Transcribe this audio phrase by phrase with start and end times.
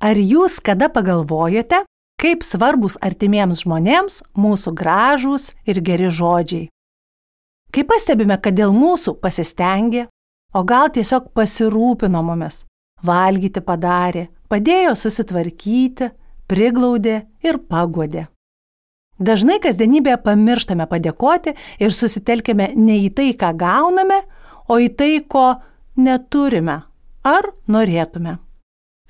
[0.00, 1.82] Ar jūs kada pagalvojote,
[2.20, 6.70] kaip svarbus artimiems žmonėms mūsų gražūs ir geri žodžiai?
[7.70, 10.06] Kai pastebime, kad dėl mūsų pasistengė,
[10.56, 12.62] o gal tiesiog pasirūpino mumis,
[13.04, 16.10] valgyti padarė, padėjo susitvarkyti,
[16.48, 18.26] priglaudė ir pagodė.
[19.20, 24.24] Dažnai kasdienybėje pamirštame padėkoti ir susitelkime ne į tai, ką gauname,
[24.64, 25.58] o į tai, ko
[26.00, 26.86] neturime
[27.20, 28.40] ar norėtume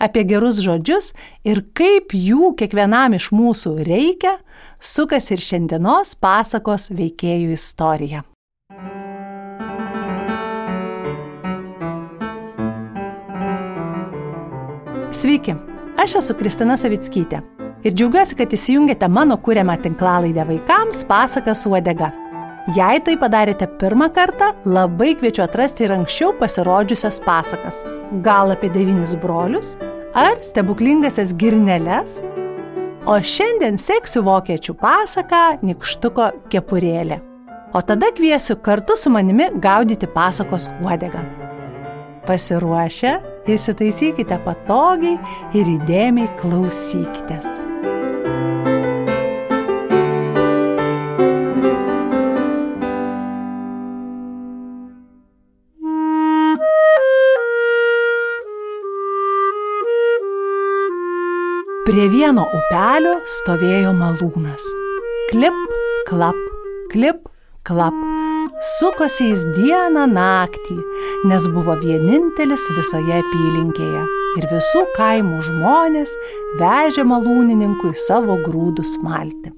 [0.00, 1.12] apie gerus žodžius
[1.44, 4.38] ir kaip jų kiekvienam iš mūsų reikia,
[4.80, 8.24] sukasi ir šiandienos pasakos veikėjų istorija.
[15.10, 15.56] Sveiki,
[16.00, 17.42] aš esu Kristina Savickytė
[17.84, 22.12] ir džiaugiuosi, kad įsijungėte mano kūriamą tinklalaidę vaikams pasakas uodega.
[22.76, 27.80] Jei tai padarėte pirmą kartą, labai kviečiu atrasti ir anksčiau pasirodžiusias pasakas.
[28.24, 29.72] Gal apie devynis brolius,
[30.14, 32.20] ar stebuklingasias girneles,
[33.06, 37.20] o šiandien seksiu vokiečių pasaką Nikštuko kepurėlė.
[37.74, 41.22] O tada kviesiu kartu su manimi gaudyti pasakos uodegą.
[42.26, 43.14] Pasiruošę,
[43.50, 45.16] įsitaisykite patogiai
[45.56, 47.69] ir įdėmiai klausykitės.
[61.90, 64.62] Prie vieno upelio stovėjo malūnas.
[65.32, 65.56] Klip,
[66.06, 66.36] klap,
[66.92, 67.24] klip,
[67.66, 67.96] klap.
[68.76, 70.76] Sukosi jis dieną naktį,
[71.26, 74.02] nes buvo vienintelis visoje apylinkėje
[74.38, 76.12] ir visų kaimų žmonės
[76.60, 79.50] vežė malūnininkui savo grūdų smalti.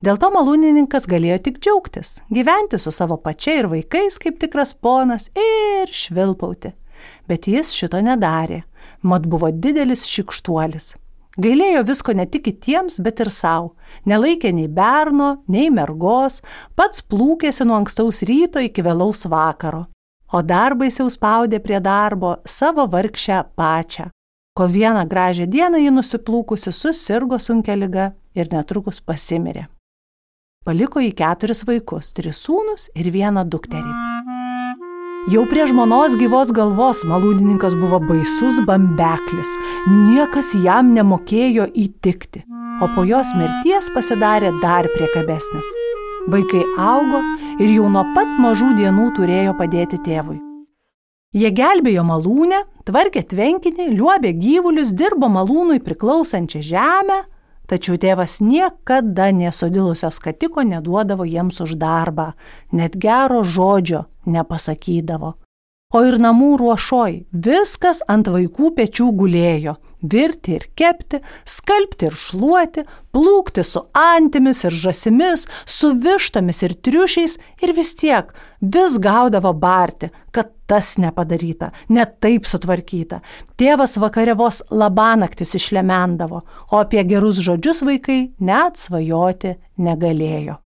[0.00, 5.28] Dėl to malūnininkas galėjo tik džiaugtis, gyventi su savo pačia ir vaikais kaip tikras ponas
[5.36, 6.72] ir švilpauti.
[7.28, 8.62] Bet jis šito nedarė,
[9.04, 10.94] mat buvo didelis šikštuolis.
[11.38, 13.76] Gailėjo visko ne tik kitiems, bet ir savo.
[14.08, 16.40] Nelaikė nei berno, nei mergos,
[16.74, 19.86] pats plūkėsi nuo ankstaus ryto iki vėlaus vakaro.
[20.32, 24.10] O dar baisiau spaudė prie darbo savo vargšę pačią.
[24.58, 29.68] Kol vieną gražią dieną ji nusiplūkusi susirgo sunkia lyga ir netrukus pasimirė.
[30.66, 34.09] Paliko į keturis vaikus- tris sūnus ir vieną dukterį.
[35.30, 39.52] Jau prie žmonos gyvos galvos malūdininkas buvo baisus bambeklis,
[39.86, 42.42] niekas jam nemokėjo įtikti,
[42.82, 45.68] o po jos mirties pasidarė dar priekabesnis.
[46.34, 47.20] Vaikai augo
[47.62, 50.40] ir jau nuo pat mažų dienų turėjo padėti tėvui.
[51.30, 57.20] Jie gelbėjo malūnę, tvarkė tvenkinį, liuobė gyvulius, dirbo malūnui priklausančią žemę,
[57.70, 62.32] tačiau tėvas niekada nesodilusio skatiko neduodavo jiems už darbą,
[62.72, 65.36] net gero žodžio nepasakydavo.
[65.90, 67.14] O ir namų ruošoj
[67.46, 72.84] viskas ant vaikų pečių gulėjo- virti ir kepti, skalbti ir šluoti,
[73.14, 80.10] plūkti su antimis ir žasimis, su vištomis ir triušiais ir vis tiek vis gaudavo barti,
[80.30, 83.20] kad tas nepadaryta, net taip sutvarkyta.
[83.58, 90.60] Tėvas vakare vos labanaktis išlemendavo, o apie gerus žodžius vaikai net svajoti negalėjo.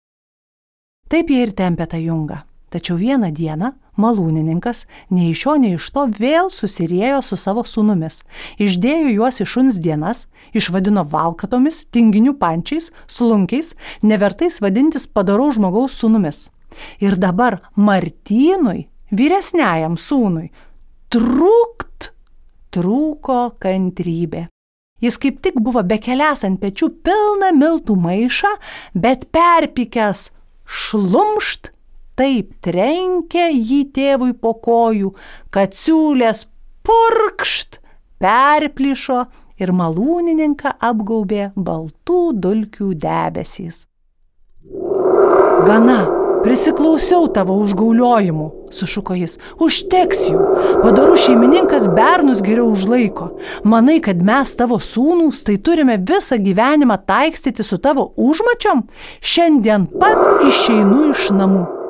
[1.12, 2.42] Taip jie ir tempė tą jungą.
[2.72, 8.22] Tačiau vieną dieną malūnininkas nei iš šio, nei iš to vėl susirėjo su savo sunumis,
[8.62, 10.26] išdėjo juos į šuns dienas,
[10.56, 16.48] išvadino valkatomis, tinginių pančiais, slunkiais, nevertais vadintis padarau žmogaus sunumis.
[17.04, 20.48] Ir dabar Martynui, vyresniajam sūnui,
[21.12, 22.12] trūkt,
[22.72, 24.46] trūko kantrybė.
[25.02, 28.52] Jis kaip tik buvo bekelęs ant pečių pilną miltų maišą,
[28.94, 30.28] bet perpikęs
[30.62, 31.71] šlumšt
[32.18, 35.12] taip trenkė jį tėvui po kojų,
[35.54, 36.46] kad siūlės
[36.86, 37.80] purkšt,
[38.22, 39.24] perplyšo
[39.62, 43.86] ir malūnininką apgaubė baltų dulkių debesys.
[45.62, 46.00] Gana,
[46.42, 50.40] prisiklausiau tavo užgauliojimų, sušuko jis, užteks jų,
[50.82, 53.28] padarų šeimininkas bernus geriau užlaiko.
[53.68, 58.88] Manai, kad mes tavo sūnūs, tai turime visą gyvenimą taikstyti su tavo užmačiom?
[59.22, 61.81] Šiandien pat išeinu iš namų.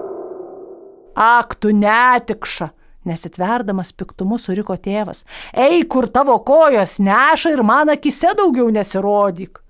[1.15, 2.71] Ak, tu netikša,
[3.09, 5.25] nesitverdamas piktumu suriko tėvas.
[5.53, 9.61] Ei, kur tavo kojos neša ir man akise daugiau nesirodyk.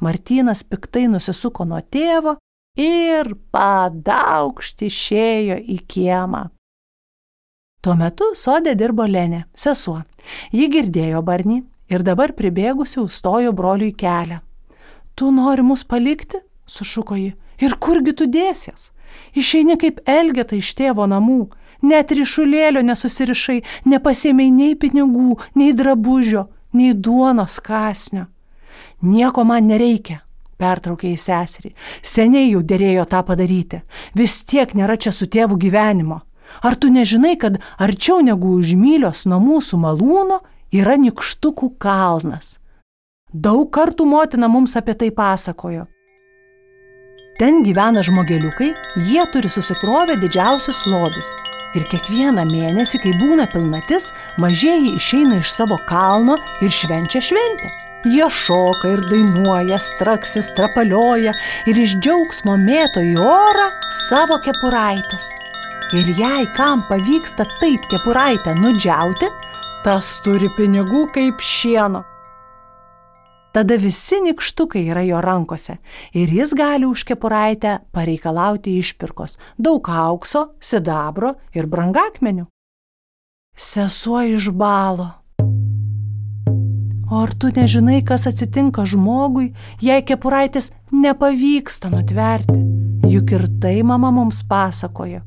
[0.00, 2.36] Martynas piktai nusisuko nuo tėvo
[2.78, 6.44] ir padaukšti išėjo į kiemą.
[7.82, 10.02] Tuo metu sodė dirbo Lenė, sesuo.
[10.50, 14.40] Ji girdėjo barnį ir dabar pribėgusi užstojo broliui kelią.
[15.14, 16.42] Tu nori mus palikti?
[16.68, 17.32] sušuko ji.
[17.58, 18.90] Ir kurgi tu dėsies?
[19.34, 21.48] Išeini kaip elgeta iš tėvo namų,
[21.82, 26.48] net ryšulėlio nesusirišai, nepasėmiai nei pinigų, nei drabužio.
[26.72, 28.26] nei duonos kasnio.
[29.02, 30.20] Nieko man nereikia,
[30.60, 31.72] pertraukė į seserį.
[32.02, 33.82] Seniai jau dėrėjo tą padaryti.
[34.14, 36.20] Vis tiek nėra čia su tėvu gyvenimo.
[36.62, 40.40] Ar tu nežinai, kad arčiau negu už mylios nuo mūsų malūno
[40.72, 42.58] yra nikštukų kalnas?
[43.32, 45.86] Daug kartų motina mums apie tai pasakojo.
[47.38, 48.72] Ten gyvena žmogeliukai,
[49.06, 51.28] jie turi susikrovę didžiausius lobius.
[51.78, 54.08] Ir kiekvieną mėnesį, kai būna pilnatis,
[54.42, 57.70] mažieji išeina iš savo kalno ir švenčia šventę.
[58.10, 61.36] Jie šoka ir dainuoja, straksi, strapalioja
[61.70, 63.70] ir iš džiaugsmo mėto į orą
[64.08, 65.30] savo kepuraitės.
[65.94, 69.30] Ir jei kam pavyksta taip kepuraitę nudžiauti,
[69.86, 72.02] tas turi pinigų kaip šieno.
[73.52, 75.78] Tada visi nikštukai yra jo rankose
[76.12, 82.46] ir jis gali už kepuraitę pareikalauti išpirkos- daug aukso, sidabro ir brangakmenių.
[83.56, 85.12] Sesuo išbalo.
[87.10, 92.60] O ar tu nežinai, kas atsitinka žmogui, jei kepuraitės nepavyksta nutverti?
[93.08, 95.22] Juk ir tai mama mums pasakojo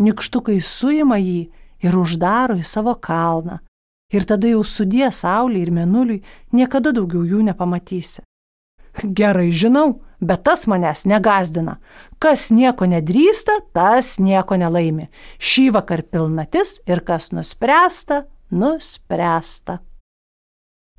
[0.00, 1.40] nikštukai suima jį
[1.84, 3.60] ir uždaro į savo kalną.
[4.10, 6.22] Ir tada jau sudė saulė ir menuliui,
[6.52, 8.24] niekada daugiau jų nepamatysi.
[9.04, 11.78] Gerai žinau, bet tas manęs negazdina.
[12.18, 15.06] Kas nieko nedrįsta, tas nieko nelaimi.
[15.38, 19.78] Šį vakar pilnatis ir kas nuspręsta, nuspręsta.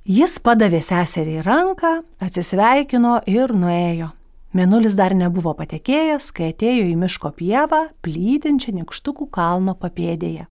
[0.07, 4.09] Jis padavė seseriai ranką, atsisveikino ir nuėjo.
[4.57, 10.47] Mėnulis dar nebuvo patekėjęs, kai atėjo į miško pievą, plytinčią nikštukų kalno papėdėje.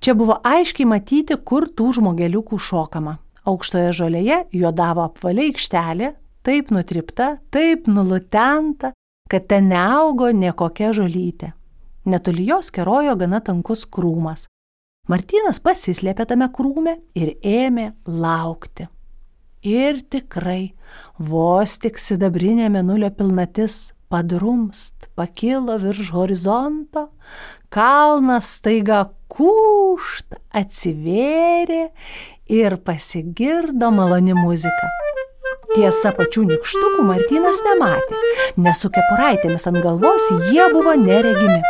[0.00, 3.18] Čia buvo aiškiai matyti, kur tų žmogeliukų šokama.
[3.44, 6.14] Aukštoje žolėje juodavo apvaliai aikštelė,
[6.44, 8.94] taip nutripta, taip nulutenta,
[9.28, 11.52] kad ten neaugo niekokia žolytė.
[12.08, 14.46] Netoli jos kerojo gana tankus krūmas.
[15.10, 18.88] Martynas pasislėpė tame krūme ir ėmė laukti.
[19.68, 20.72] Ir tikrai,
[21.20, 27.10] vos tik sidabrinė menulio pilnatis padrumst, pakilo virš horizonto,
[27.68, 29.10] kalnas staiga
[29.40, 31.88] kūšt, atsivėrė
[32.52, 34.92] ir pasigirdo maloni muzika.
[35.70, 38.22] Tiesa, pačių nikštukų Martynas nematė,
[38.58, 41.60] nes su kepuraitėmis ant galvos jie buvo neregimi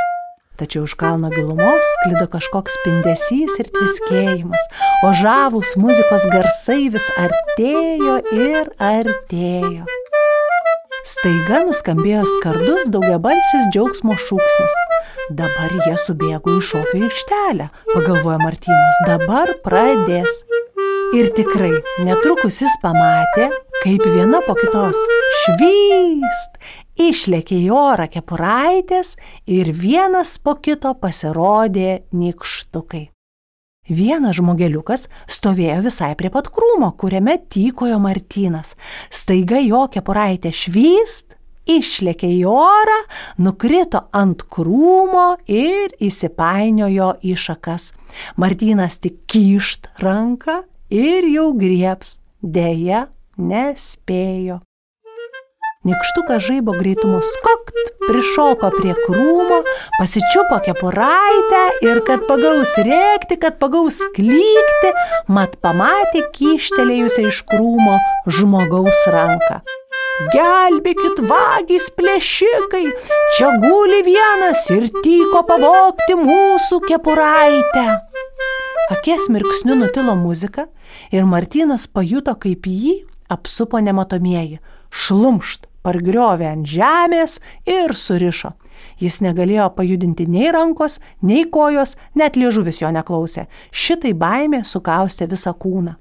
[0.61, 4.67] tačiau iš kalno gilumos sklido kažkoks spindesys ir tviskėjimas,
[5.09, 9.89] o žavūs muzikos garsai vis artėjo ir artėjo.
[11.07, 14.75] Staiga nuskambėjo skardus daugiabalsis džiaugsmo šūksnis.
[15.33, 20.43] Dabar jie subėgo į šokio aikštelę, pagalvojo Martynas, dabar pradės.
[21.17, 21.73] Ir tikrai,
[22.07, 23.49] netrukus jis pamatė,
[23.81, 24.99] kaip viena po kitos
[25.41, 26.61] švyst
[27.01, 29.17] išlėkė į orą kepuraitės
[29.49, 33.09] ir vienas po kito pasirodė nikštukai.
[33.91, 38.77] Vienas žmogeliukas stovėjo visai prie pat krūmo, kuriame tykojo Martynas.
[39.11, 41.35] Staiga jo kepuraitė švyst,
[41.67, 43.01] išlėkė į orą,
[43.43, 47.91] nukrito ant krūmo ir įsipainiojo į šakas.
[48.39, 50.63] Martynas tik kyšt ranką
[50.95, 53.09] ir jau grieps, dėja
[53.43, 54.63] nespėjo.
[55.81, 59.63] Nikštukas žaibo greitumu skokt, prišoko prie krūmo,
[59.97, 64.91] pasičiupo kepuraitę ir kad pagaus rėkti, kad pagaus klykti,
[65.33, 67.95] mat pamatė kyštelėjusią iš krūmo
[68.29, 69.63] žmogaus ranką.
[70.35, 72.85] Gelbėkit vagys plėšikai,
[73.39, 77.87] čia guli vienas ir tyko pavokti mūsų kepuraitę.
[78.99, 80.69] Akės mirksniu nutilo muzika
[81.09, 82.99] ir Martynas pajuto, kaip jį
[83.33, 84.61] apsupo nematomieji.
[84.91, 88.55] Šlumšt pargriovė ant žemės ir surišo.
[89.01, 93.47] Jis negalėjo pajudinti nei rankos, nei kojos, net liežuvis jo neklausė.
[93.73, 95.97] Šitai baimė sukaustė visą kūną.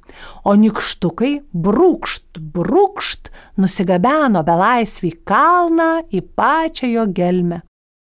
[0.47, 7.61] O nikštukai brūkšt, brūkšt nusigabeno belaisvį kalną į pačią jo gelmę.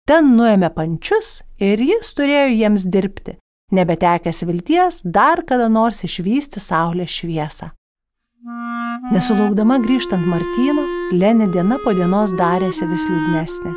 [0.08, 3.38] Ten nuėmė pančius ir jis turėjo jiems dirbti,
[3.72, 7.72] nebetekęs vilties dar kada nors išvysti saulės šviesą.
[9.12, 13.72] Nesulaukdama grįžtant Martyno, Lenė diena po dienos darėsi vis liūdnesnė.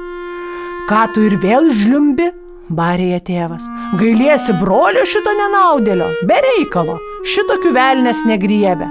[0.87, 2.31] Ką tu ir vėl žliumbi?
[2.71, 3.65] barė ją tėvas.
[4.01, 6.99] Gailiesi brolio šito nenaudėlio, be reikalo,
[7.29, 8.89] šitokių velnės negriebė.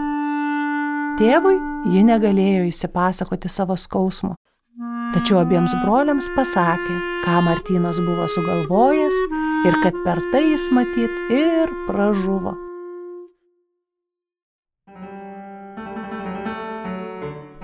[1.20, 1.56] Tėvui
[1.94, 4.36] ji negalėjo įsipasakoti savo skausmo,
[5.14, 9.18] tačiau abiems broliams pasakė, ką Martynas buvo sugalvojęs
[9.70, 12.58] ir kad per tai jis matyt ir pražuvo.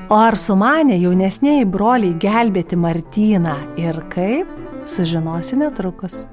[0.09, 4.47] O ar sumanė jaunesniai broliai gelbėti Martyną ir kaip,
[4.89, 6.23] sužinosi netrukus.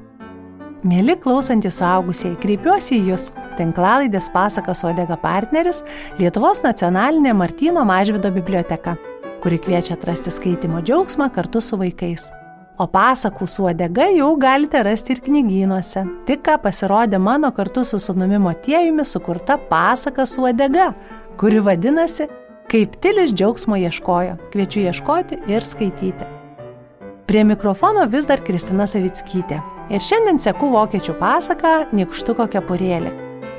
[0.88, 3.26] Mėly klausantys suaugusieji, kreipiuosi į Jūs.
[3.58, 5.82] Tinklalaidės pasakas Odega partneris
[6.16, 8.94] Lietuvos nacionalinė Martino Mažvido biblioteka,
[9.44, 12.30] kuri kviečia atrasti skaitimo džiaugsmą kartu su vaikais.
[12.80, 16.06] O pasakų su Odega jau galite rasti ir knygynuose.
[16.24, 20.94] Tik ką pasirodė mano kartu su sunumi Motiejumi sukurta pasaka su Odega,
[21.36, 22.30] kuri vadinasi
[22.66, 24.36] Kaip Tilis džiaugsmo ieškojo.
[24.52, 26.26] Kviečiu ieškoti ir skaityti.
[27.26, 29.60] Prie mikrofono vis dar Kristina Savickytė.
[29.90, 33.12] Ir šiandien seku vokiečių pasaką Nikštuko kepurėlė.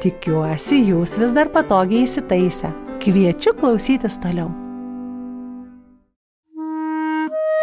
[0.03, 2.73] Tikiuosi, jūs vis dar patogiai įsitaisę.
[3.03, 4.51] Kviečiu klausytis toliau.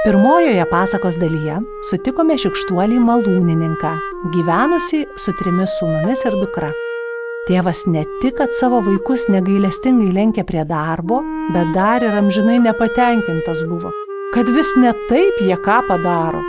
[0.04, 3.92] Pirmojoje pasakos dalyje sutikome šikštuolį malūnininką,
[4.36, 6.72] gyvenusi su trimis sūnumis ir dukra.
[7.48, 11.20] Tėvas ne tik, kad savo vaikus negailestingai lenkė prie darbo,
[11.52, 13.92] bet dar ir amžinai nepatenkintas buvo,
[14.32, 16.40] kad vis ne taip jie ką padaro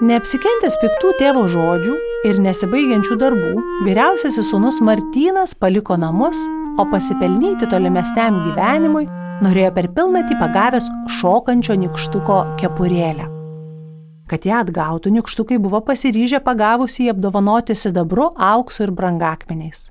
[0.00, 1.94] Neapsikentęs piktų tėvo žodžių
[2.24, 3.50] ir nesibaigiančių darbų,
[3.84, 6.40] vyriausiasis sūnus Martynas paliko namus,
[6.80, 9.04] o pasipelnyti tolimesniam gyvenimui
[9.44, 13.28] norėjo per pilnatį pagavęs šokančio nikštuko kepurėlę.
[14.32, 19.90] Kad ją atgautų, nikštukai buvo pasiryžę pagavusi jį apdovanoti sidabru, auksu ir brangakmeniais.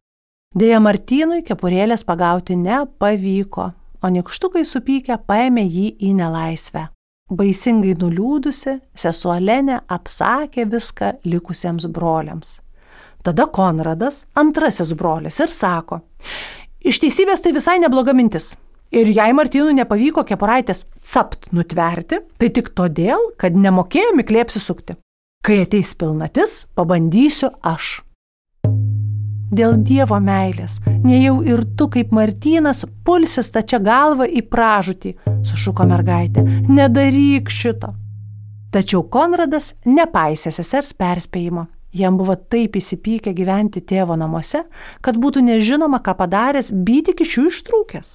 [0.57, 3.67] Deja, Martynui kepurėlės pagauti nepavyko,
[4.01, 6.87] o nikštukai supykę paėmė jį į nelaisvę.
[7.29, 12.55] Baisingai nuliūdusi, sesuo Lenė apsakė viską likusiems broliams.
[13.21, 16.01] Tada Konradas, antrasis brolis, ir sako,
[16.81, 18.55] iš teisybės tai visai nebloga mintis.
[18.89, 24.97] Ir jei Martynui nepavyko kepuraitės capt nutverti, tai tik todėl, kad nemokėjo miklė apsisukti.
[25.45, 27.99] Kai ateis pilnatis, pabandysiu aš.
[29.49, 35.15] Dėl Dievo meilės, nejau ir tu kaip Martynas pulsi stačia galva į pražūtį,
[35.49, 37.95] sušuko mergaitė, nedaryk šito.
[38.69, 41.65] Tačiau Konradas nepaisė sesers perspėjimo.
[41.97, 44.61] Jam buvo taip įsipykę gyventi tėvo namuose,
[45.01, 48.11] kad būtų nežinoma, ką padaręs, být iki šių ištrūkęs.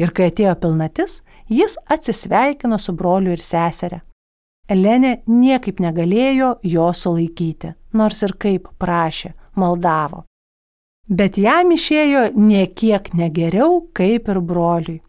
[0.00, 1.18] Ir kai atėjo pilnatis,
[1.52, 4.00] jis atsisveikino su broliu ir seserė.
[4.72, 10.24] Elenė niekaip negalėjo jo sulaikyti, nors ir kaip prašė, maldavo
[11.08, 15.00] bet jam išėjo niekiek negeriau kaip ir broliui.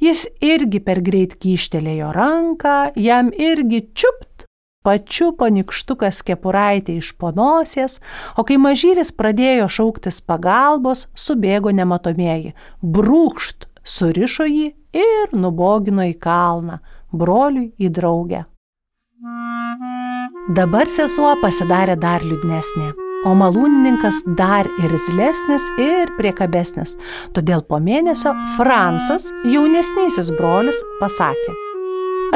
[0.00, 4.46] Jis irgi per greit kyštelėjo ranką, jam irgi čiupt,
[4.86, 7.98] pačiupo nikštukas kepuraitė iš ponosies,
[8.38, 16.78] o kai mažylis pradėjo šauktis pagalbos, subėgo nematomieji, brūkšt, surišo jį ir nubogino į kalną,
[17.12, 18.46] broliui į draugę.
[20.56, 26.94] Dabar sesuo pasidarė dar liūdnesnė o malūnininkas dar irzlesnis ir priekabesnis.
[27.34, 31.54] Todėl po mėnesio Fransas, jaunesnysis brolis, pasakė,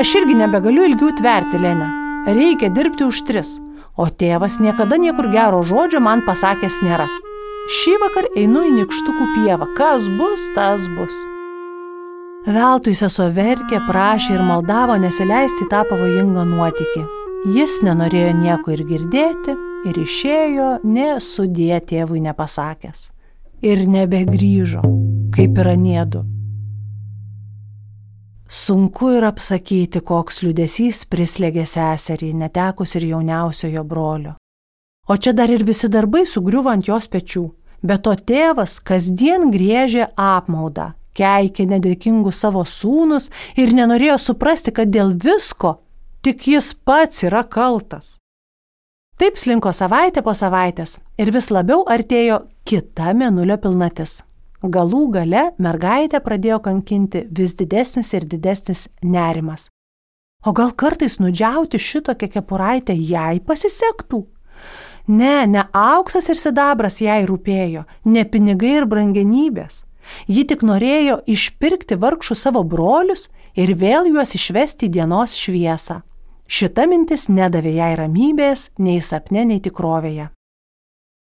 [0.01, 1.89] aš irgi nebegaliu ilgiau tverti Lenę,
[2.27, 3.57] reikia dirbti už tris,
[3.97, 7.09] o tėvas niekada niekur gero žodžio man pasakęs nėra.
[7.71, 11.15] Šį vakar einu į nikštukų pievą, kas bus, tas bus.
[12.43, 17.05] Veltui sesuo verkė, prašė ir maldavo nesileisti tą pavojingą nuotykį.
[17.55, 19.55] Jis nenorėjo nieko ir girdėti,
[19.89, 23.09] ir išėjo nesudė tėvui nepasakęs.
[23.63, 24.83] Ir nebegrįžo,
[25.35, 26.23] kaip ir anėdu.
[28.53, 34.35] Sunku ir apsakyti, koks liudesys prislėgė seserį, netekus ir jauniausiojo brolio.
[35.09, 37.47] O čia dar ir visi darbai sugriuvo ant jos pečių,
[37.83, 45.17] bet to tėvas kasdien grėžė apmaudą, keikė nedėkingus savo sūnus ir nenorėjo suprasti, kad dėl
[45.17, 45.79] visko
[46.23, 48.22] tik jis pats yra kaltas.
[49.21, 54.23] Taip slinko savaitė po savaitės ir vis labiau artėjo kita menulio pilnatis.
[54.63, 59.69] Galų gale mergaitę pradėjo kankinti vis didesnis ir didesnis nerimas.
[60.47, 64.25] O gal kartais nudžiauti šitokią kepuraitę jai pasisektų?
[65.07, 69.83] Ne, ne auksas ir sidabras jai rūpėjo, ne pinigai ir brangenybės.
[70.27, 76.01] Ji tik norėjo išpirkti vargšų savo brolius ir vėl juos išvesti į dienos šviesą.
[76.51, 80.31] Šita mintis nedavė jai ramybės nei sapne, nei tikrovėje.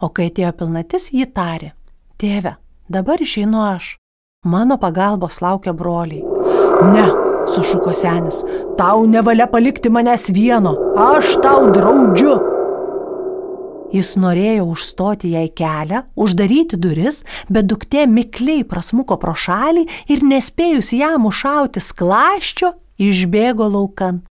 [0.04, 1.74] O kai atėjo pilnatis, ji tarė,
[2.20, 2.56] tėve,
[2.92, 3.98] dabar išeinu aš,
[4.44, 6.24] mano pagalbos laukia broliai.
[6.94, 7.06] Ne,
[7.54, 8.42] sušuko senis,
[8.80, 12.34] tau nevalia palikti manęs vieno, aš tau draudžiu.
[13.94, 20.96] Jis norėjo užstoti jai kelią, uždaryti duris, bet duktė mikliai prasmuko pro šalį ir nespėjus
[20.98, 24.24] jam užšauti sklaščio, išbėgo laukan.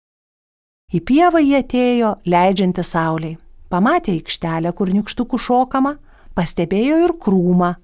[0.90, 3.36] Į pievą jie atėjo leidžianti sauliai.
[3.70, 5.94] Pamatė aikštelę, kur nikštukų šokama,
[6.34, 7.76] pastebėjo ir krūmą,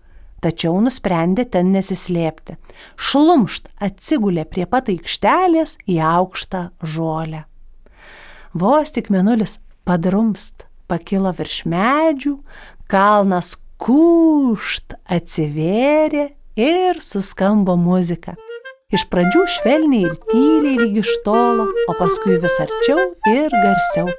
[0.42, 2.56] tačiau nusprendė ten nesislėpti.
[2.98, 7.44] Šlumšt atsigulė prie pat aikštelės į aukštą žolę.
[8.56, 12.34] Vos tik menulis padrumst, pakilo virš medžių,
[12.90, 18.34] kalnas kūšt atsivėrė ir suskambo muzika.
[18.94, 24.12] Iš pradžių švelniai ir tyliai lygi iš tolo, o paskui vis arčiau ir garsiau.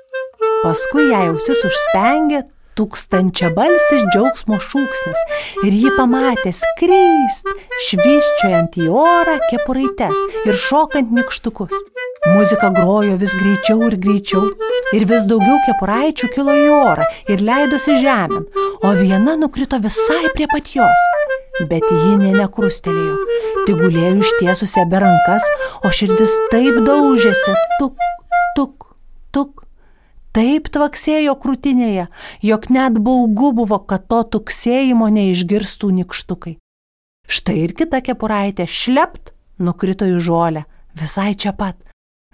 [0.60, 2.42] Paskui jai ausis užspengė
[2.76, 5.24] tūkstančia balsis džiaugsmo šūksnis
[5.64, 7.48] ir ji pamatė skryst,
[7.88, 11.72] švyščiojant į orą kepuraites ir šokant nikštukus.
[12.36, 14.50] Muzika grojo vis greičiau ir greičiau
[15.00, 18.44] ir vis daugiau kepuraičių kilo į orą ir leidosi žemėn,
[18.84, 21.12] o viena nukrito visai prie pat jos.
[21.66, 23.16] Bet ji nė nekrustelėjo,
[23.66, 25.48] tik gulėjo ištiesusi be rankas,
[25.82, 27.98] o širdis taip daužėsi, tuk,
[28.54, 28.86] tuk,
[29.34, 29.64] tuk
[30.38, 32.06] taip tvaksėjo krūtinėje,
[32.46, 36.58] jog net baugu buvo, kad to tuksėjimo neišgirstų nikštukai.
[37.28, 41.82] Štai ir kita kepuraitė šlept nukrito į žolę, visai čia pat.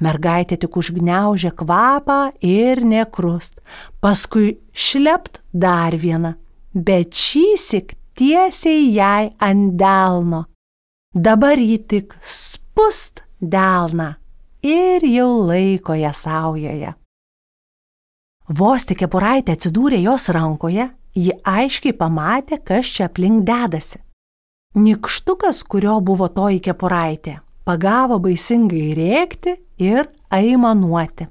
[0.03, 3.61] Mergaitė tik užgneužė kvapą ir nekrust.
[4.03, 6.33] Paskui šlept dar vieną,
[6.73, 10.45] bet šįsik tiesiai jai ant delno.
[11.13, 14.13] Dabar ji tik spust delną
[14.63, 16.93] ir jau laiko ją saujoje.
[18.49, 24.01] Vos tik kepuraitė atsidūrė jos rankoje, ji aiškiai pamatė, kas čia aplink dedasi.
[24.75, 31.29] Nikštukas, kurio buvo toji kepuraitė, pagavo baisingai rėkti ir aimanuoti.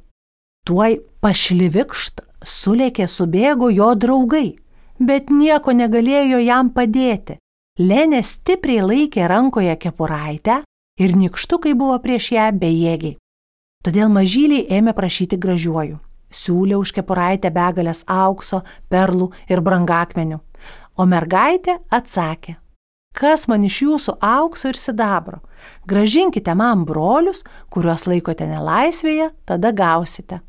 [0.62, 4.54] Tuoj pašlivikšt sulėkė subėgo jo draugai,
[5.08, 7.38] bet nieko negalėjo jam padėti.
[7.80, 10.62] Lenė stipriai laikė rankoje kepuraitę
[11.00, 13.18] ir nikštukai buvo prieš ją bejėgiai.
[13.82, 15.98] Todėl mažyliai ėmė prašyti gražiuoju
[16.32, 20.40] siūlė už kepuraitę begalės aukso, perlų ir brangakmenių.
[20.96, 22.56] O mergaitė atsakė,
[23.16, 25.40] kas man iš jūsų aukso ir sidabro,
[25.88, 30.42] gražinkite man brolius, kuriuos laikote nelaisvėje, tada gausite.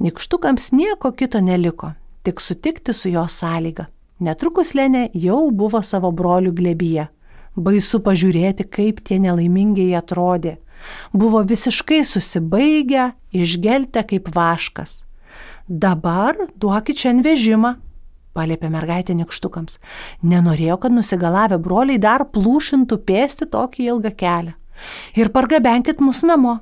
[0.00, 3.88] Nikštukams nieko kito neliko, tik sutikti su jo sąlyga.
[4.20, 7.06] Netrukus Lenė jau buvo savo brolių glebyje.
[7.56, 10.58] Baisu pažiūrėti, kaip tie nelaimingiai atrodė.
[11.12, 15.04] Buvo visiškai susibaigę, išgeltę kaip vaškas.
[15.68, 17.76] Dabar duokit čia vežimą,
[18.36, 19.78] paliepė mergaitė nikštukams.
[20.22, 24.56] Nenorėjo, kad nusigalavę broliai dar plūšintų pėsti tokį ilgą kelią.
[25.16, 26.60] Ir pargabenkit mus namo.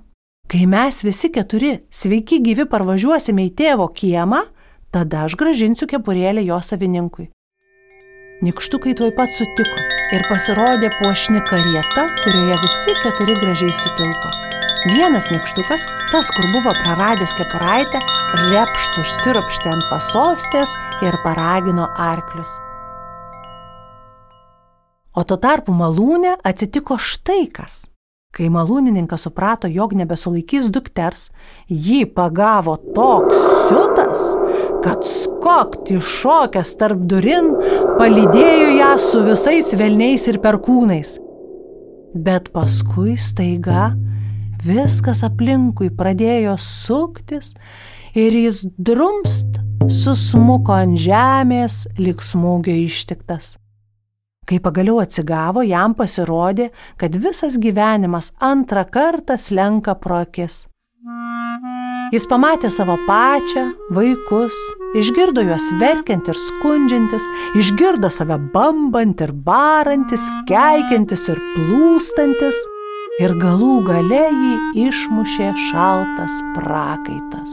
[0.48, 4.46] Kai mes visi keturi sveiki gyvi parvažiuosime į tėvo kiemą,
[4.94, 7.28] tada aš gražinsiu kepurėlę jo savininkui.
[8.46, 9.80] Nikštukai tuoj pat sutiko
[10.14, 14.30] ir pasirodė puošni karieta, kurioje visi keturi gražiai sutilpo.
[14.86, 17.98] Vienas nikštukas, tas, kur buvo praradęs kepuraitę,
[18.52, 20.72] repšt užsiropštė ant pasostės
[21.02, 22.54] ir paragino arklius.
[25.18, 27.88] O tuo tarpu malūnė atsitiko štai kas.
[28.30, 31.32] Kai malūnininkas suprato, jog nebesulaikys dukters,
[31.66, 34.28] jį pagavo toks siutas,
[34.84, 37.54] kad skokti šokęs tarp durin
[37.98, 41.16] palydėjo ją su visais velniais ir perkūnais.
[42.18, 43.92] Bet paskui staiga
[44.58, 47.52] Viskas aplinkui pradėjo suktis
[48.18, 53.54] ir jis drumst susmuko ant žemės, lik smūgio ištiktas.
[54.48, 60.66] Kai pagaliau atsigavo, jam pasirodė, kad visas gyvenimas antrą kartą slenka pro akis.
[62.08, 64.56] Jis pamatė savo pačią, vaikus,
[64.96, 67.26] išgirdo juos verkiant ir skundžiantis,
[67.60, 72.62] išgirdo save bambant ir barantis, keikiantis ir plūstantis
[73.20, 77.52] ir galų gale jį išmušė šaltas prakaitas.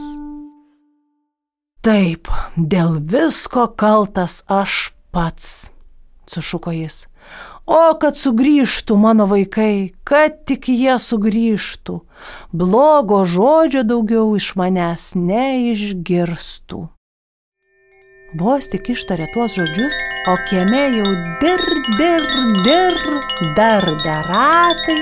[1.84, 5.68] Taip, dėl visko kaltas aš pats,
[6.30, 7.04] sušuko jis.
[7.66, 12.00] O kad sugrįžtų mano vaikai, kad tik jie sugrįžtų,
[12.52, 16.86] blogo žodžio daugiau iš manęs neišgirstų.
[18.36, 21.10] Vos tik ištarė tuos žodžius, o kieme jau
[21.42, 21.62] dir,
[21.98, 22.26] dir,
[22.66, 22.98] dir,
[23.56, 24.98] dar deratai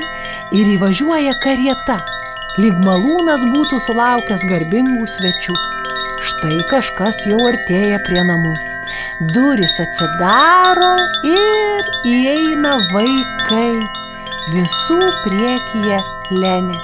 [0.55, 1.99] ir įvažiuoja karieta,
[2.61, 5.57] lyg malūnas būtų sulaukęs garbingų svečių.
[6.25, 8.74] Štai kažkas jau artėja prie namų.
[9.35, 10.95] Duris atsidaro
[11.29, 13.83] ir įeina vaikai,
[14.55, 16.01] visų priekyje
[16.35, 16.81] Lenė.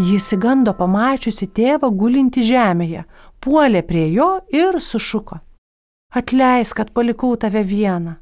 [0.00, 3.04] Jis įgando pamačiusi tėvą gulinti žemėje,
[3.44, 5.42] puolė prie jo ir sušuko.
[6.16, 8.16] Atleisk, kad palikau tave vieną.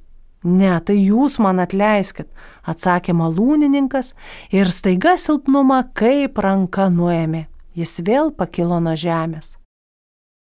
[0.44, 2.29] Ne, tai jūs man atleiskit,
[2.66, 4.12] atsakė malūnininkas
[4.55, 7.47] ir staiga silpnumą kaip ranka nuėmė.
[7.79, 9.57] Jis vėl pakilo nuo žemės.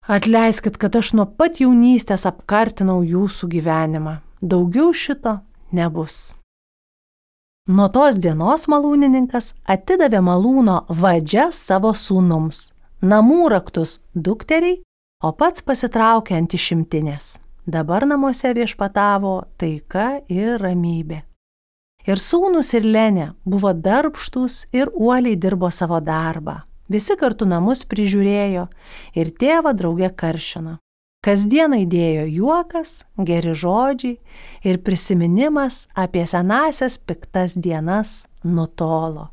[0.08, 4.18] Atleiskit, kad aš nuo pat jaunystės apkartinau jūsų gyvenimą.
[4.40, 5.38] Daugiau šito
[5.76, 6.32] nebus.
[7.68, 12.70] Nuo tos dienos malūnininkas atidavė malūno vadžią savo sūnums,
[13.04, 14.80] namų raktus dukteriai,
[15.22, 17.36] o pats pasitraukė ant išimtinės.
[17.70, 21.20] Dabar namuose viešpatavo taika ir ramybė.
[22.08, 26.62] Ir sūnus ir Lenė buvo darbštus ir uoliai dirbo savo darbą.
[26.90, 28.66] Visi kartu namus prižiūrėjo
[29.14, 30.80] ir tėvą draugė karšino.
[31.22, 34.16] Kasdien įdėjo juokas, geri žodžiai
[34.66, 39.28] ir prisiminimas apie senasias piktas dienas nutolo.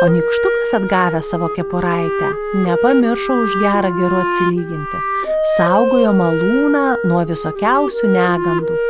[0.00, 2.28] O nikštukas atgavęs savo kepuraitę
[2.66, 5.00] nepamiršo už gerą geru atsilyginti.
[5.56, 8.80] Saugojo malūną nuo visokiausių negandų.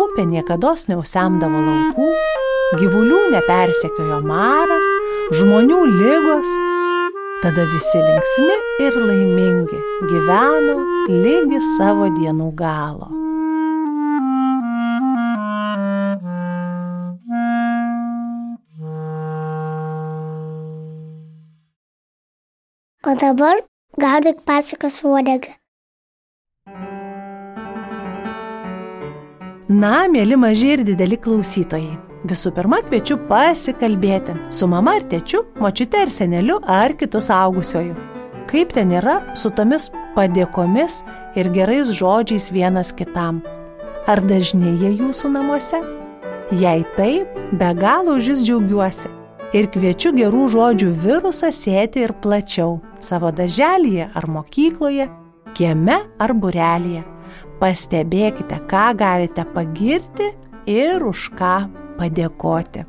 [0.00, 2.08] Upė niekada neusemdavo laukų,
[2.80, 4.86] gyvulių nepersekiojo maras,
[5.38, 6.52] žmonių lygos.
[7.44, 8.54] Tada visi linksmi
[8.86, 10.78] ir laimingi gyveno
[11.10, 13.10] lygi savo dienų galo.
[23.04, 23.60] O dabar
[24.00, 25.52] gaudyk pasakas uodegą.
[29.68, 32.13] Na, mėly maži ir dideli klausytojai.
[32.24, 37.92] Visų pirma, kviečiu pasikalbėti su mama ar tėčiu, močiute ar seneliu ar kitu augusioju.
[38.48, 41.02] Kaip ten yra su tomis padėkomis
[41.36, 43.42] ir gerais žodžiais vienas kitam?
[44.08, 45.82] Ar dažnai jie jūsų namuose?
[46.52, 49.12] Jei taip, be galo už jūs džiaugiuosi
[49.52, 55.10] ir kviečiu gerų žodžių virusą sėti ir plačiau savo daželėje ar mokykloje,
[55.52, 57.04] kieme ar burelėje.
[57.60, 60.32] Pastebėkite, ką galite pagirti
[60.66, 62.84] ir už ką padėkoti.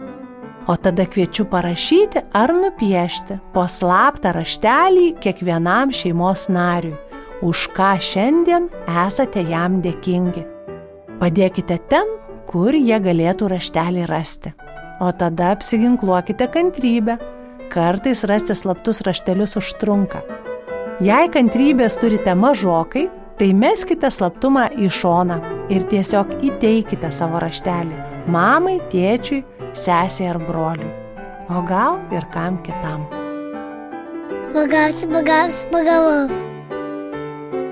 [0.67, 6.95] O tada kviečiu parašyti ar nupiešti po slaptą raštelį kiekvienam šeimos nariui,
[7.45, 8.65] už ką šiandien
[9.05, 10.41] esate jam dėkingi.
[11.21, 12.09] Padėkite ten,
[12.49, 14.55] kur jie galėtų raštelį rasti.
[15.01, 17.19] O tada apsiginkluokite kantrybę.
[17.69, 20.21] Kartais rasti slaptus raštelius užtrunka.
[21.03, 27.97] Jei kantrybės turite mažokai, tai meskite slaptumą į šoną ir tiesiog įteikite savo raštelį
[28.31, 29.43] mamai, tėčiui,
[29.75, 30.91] sesiai ar broliui.
[31.49, 33.05] O gal ir kam kitam.
[34.55, 36.29] Pagausiu, pagausiu, pagavau.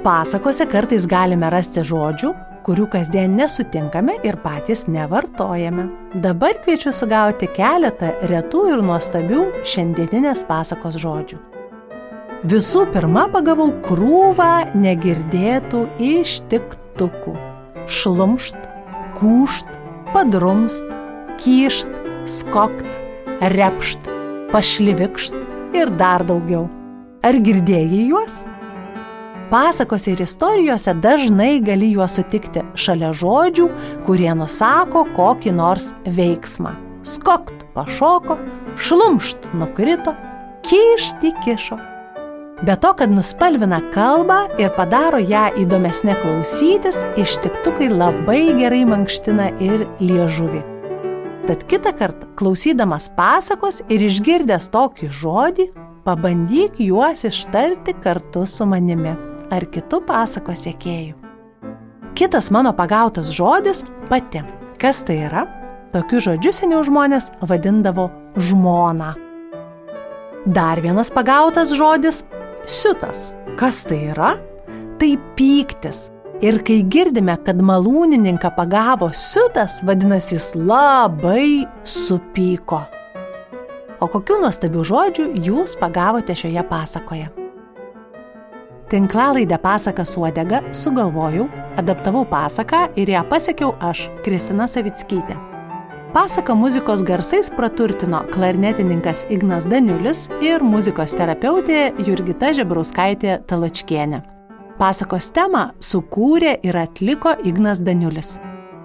[0.03, 2.33] Pasakose kartais galime rasti žodžių,
[2.67, 5.87] kurių kasdien nesutinkame ir patys nevartojame.
[6.23, 11.39] Dabar kviečiu sugauti keletą retų ir nuostabių šiandieninės pasakos žodžių.
[12.51, 17.52] Visų pirma, pagavau krūvą negirdėtų ištiktukų.
[17.87, 18.55] Šlumšt,
[19.17, 19.67] kūšt,
[20.13, 20.87] padrumst,
[21.43, 21.91] kyšt,
[22.29, 22.87] skokt,
[23.53, 24.07] repšt,
[24.53, 25.35] pašlivikšt
[25.75, 26.69] ir dar daugiau.
[27.23, 28.41] Ar girdėjai juos?
[29.51, 33.67] Pasakose ir istorijose dažnai gali juos sutikti šalia žodžių,
[34.07, 36.73] kurie nusako kokį nors veiksmą.
[37.03, 38.39] Skokt pašoko,
[38.79, 40.15] šlumšt nukrito,
[40.63, 41.77] kišti kišo.
[42.63, 49.83] Be to, kad nuspalvina kalbą ir padaro ją įdomesnė klausytis, ištiktukai labai gerai mankština ir
[49.99, 50.61] liežuvį.
[51.43, 55.65] Tad kitą kartą, klausydamas pasakos ir išgirdęs tokį žodį,
[56.07, 59.11] pabandyk juos ištarti kartu su manimi
[59.51, 61.17] ar kitų pasakos sėkėjų.
[62.15, 64.39] Kitas mano pagautas žodis- pati.
[64.79, 65.43] Kas tai yra?
[65.91, 69.15] Tokiu žodžiu seniau žmonės vadindavo žmona.
[70.45, 72.23] Dar vienas pagautas žodis-
[72.67, 73.31] siutas.
[73.59, 74.33] Kas tai yra?
[74.99, 76.09] Tai pyktis.
[76.43, 82.81] Ir kai girdime, kad malūnininką pagavo siutas, vadinasi, jis labai supyko.
[84.03, 87.29] O kokiu nuostabiu žodžiu jūs pagavote šioje pasakoje?
[88.91, 91.47] Tinklalaidę pasaką suodega sugalvojau,
[91.79, 95.52] adaptavau pasaką ir ją pasiekiau aš, Kristina Savickytė.
[96.13, 104.19] Pasaką muzikos garsais praturtino klarnetininkas Ignas Daniulis ir muzikos terapeutė Jurgita Žebrauskaitė Talačkienė.
[104.77, 108.35] Pasakos temą sukūrė ir atliko Ignas Daniulis.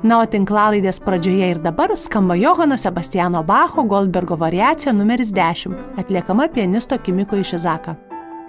[0.01, 6.47] Na, o tinklalaidės pradžioje ir dabar skamba Johano Sebastiano Bacho Goldbergo variacija numeris 10, atliekama
[6.55, 7.99] pianisto Kimiko Išizaka.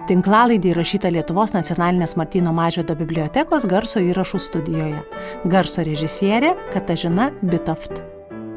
[0.08, 5.04] Tinklalaidė įrašyta Lietuvos nacionalinės Martino Mažvido bibliotekos garso įrašų studijoje.
[5.44, 8.00] Garso režisierė Katažina Bitoft.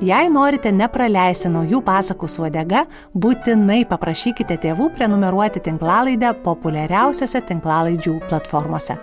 [0.03, 2.81] Jei norite nepraleisti naujų pasakų su odega,
[3.15, 8.97] būtinai paprašykite tėvų prenumeruoti tinklalaidę populiariausiose tinklalaidžių platformose.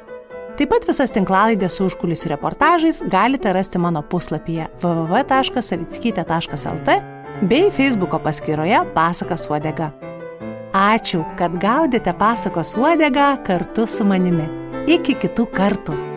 [0.59, 6.89] Taip pat visas tinklalaidės su užkulisių reportažais galite rasti mano puslapyje www.savickyte.lt
[7.49, 9.89] bei Facebook'o paskyroje Pasakas uodega.
[10.77, 14.45] Ačiū, kad gaudėte pasakos uodegą kartu su manimi.
[14.85, 16.10] Iki kitų kartų.